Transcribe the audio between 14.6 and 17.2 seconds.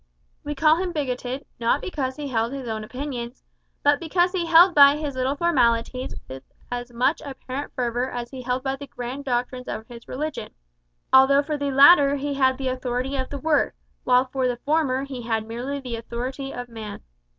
former he had merely the authority of man.